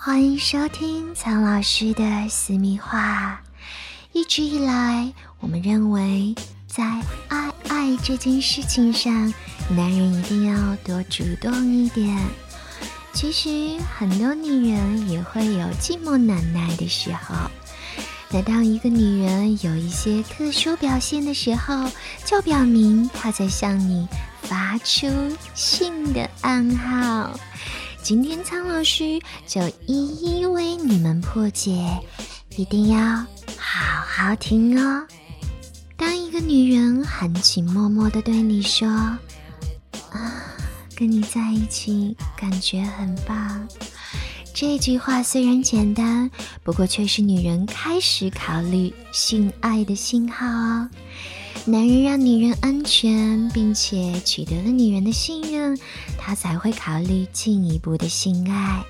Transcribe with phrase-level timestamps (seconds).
[0.00, 3.42] 欢迎收听苍老师的私密话。
[4.12, 6.36] 一直以来，我们认为
[6.68, 6.84] 在
[7.26, 9.12] 爱爱这件事情上，
[9.68, 12.16] 男人一定要多主动一点。
[13.12, 17.34] 其实，很多女人也会有寂寞难耐的时候。
[18.30, 21.90] 那当一个女人有一些特殊表现的时候，
[22.24, 24.06] 就表明她在向你
[24.42, 25.08] 发出
[25.54, 27.36] 性的暗号。
[28.02, 32.00] 今天苍老师就一一为你们破解，
[32.56, 32.98] 一定要
[33.58, 35.06] 好好听哦。
[35.96, 38.88] 当一个女人含情脉脉的对你说
[40.10, 40.42] ：“啊，
[40.94, 43.68] 跟你在一起感觉很棒。”
[44.54, 46.30] 这句话虽然简单，
[46.64, 50.88] 不过却是女人开始考虑性爱的信号哦。
[51.68, 55.78] 男人让女人安全，并且取得了女人的信任，
[56.16, 58.82] 他才会考虑进一步的性爱。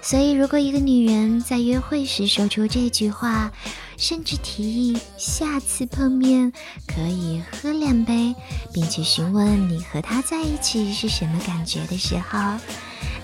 [0.00, 3.52] 所以，如果一个女人在约会时说出这句话，
[3.98, 6.54] 甚至提议下次碰面
[6.86, 8.34] 可以喝两杯，
[8.72, 12.38] 并且询问你和他在一起是什么感觉的时候，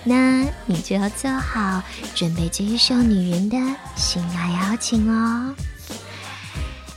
[0.04, 1.82] 那你就要做好
[2.14, 3.56] 准备接受女人的
[3.96, 5.54] 性爱邀请哦。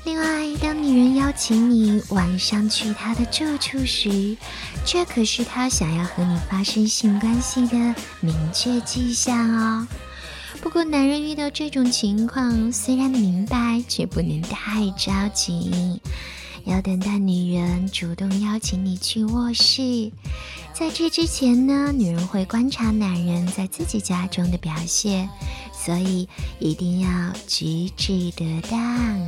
[0.06, 4.38] 另外，当女人邀请你晚上去她的住处时，
[4.86, 7.76] 这可是她想要和你发生性关系的
[8.20, 9.88] 明确迹象哦。
[10.62, 16.00] 不过，男人遇到这种情况，虽然明白，却不能太着急，
[16.66, 20.12] 要等待女人主动邀请你去卧室。
[20.72, 25.28] 在这之前呢，女人会观察男人在自己家中的表现，
[25.74, 26.30] 所以
[26.60, 29.20] 一定要举止得当。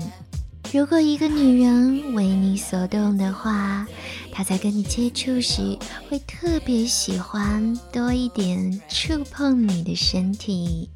[0.73, 3.87] 如果一个女人为你所动的话，
[4.31, 5.77] 她在跟你接触时
[6.09, 10.89] 会特别喜欢多一点触碰你的身体。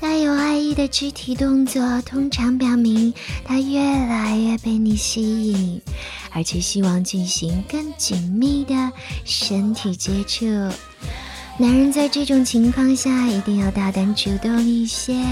[0.00, 3.12] 带有爱意的肢体动作通常表明
[3.44, 5.80] 她越来越被你吸引，
[6.30, 8.92] 而且希望进行更紧密的
[9.24, 10.46] 身体接触。
[11.60, 15.24] 男人在这种情况下一定要大胆主动一些，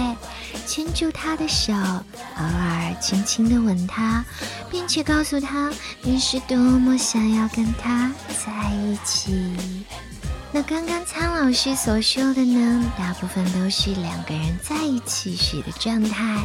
[0.66, 4.25] 牵住她的手，偶尔轻轻的吻她，
[4.69, 5.70] 并且告诉她
[6.03, 8.12] 你是多么想要跟他
[8.44, 9.54] 在一起。
[10.50, 16.44] 那刚刚苍老师所说的呢，大部分都是两个人在一起时的状态。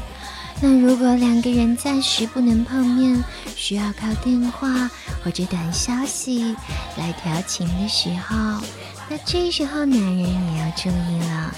[0.61, 3.23] 那如果两个人暂时不能碰面，
[3.55, 4.91] 需要靠电话
[5.23, 6.55] 或者短消息
[6.97, 8.61] 来调情的时候。
[9.11, 11.53] 那这时候，男人也要注意了。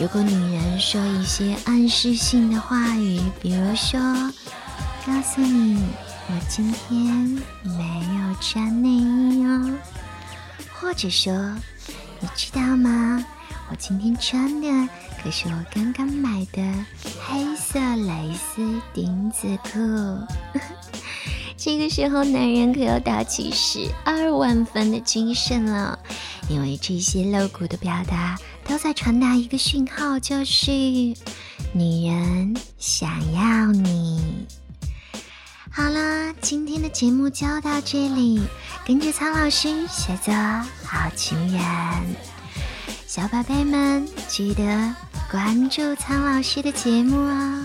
[0.00, 4.00] 如果女人说一些暗示性的话语，比如说
[5.04, 5.82] “告诉你，
[6.28, 7.04] 我今天
[7.62, 9.78] 没有穿内衣哦”，
[10.80, 11.30] 或者说
[12.20, 13.22] “你知道吗，
[13.70, 14.88] 我今天穿的
[15.22, 16.62] 可是我刚刚买的
[17.22, 19.78] 黑色蕾丝丁字裤”，
[21.58, 25.98] 这个时候男人可要打起十二万分的精神了。
[26.48, 30.70] 因为这些露骨的表达都在传达一个讯号，就是
[31.72, 34.46] 女人想要你。
[35.68, 38.40] 好了，今天的节目就到这里，
[38.86, 41.62] 跟着苍老师学做好情人。
[43.06, 44.94] 小宝贝们，记得
[45.30, 47.64] 关注苍老师的节目哦。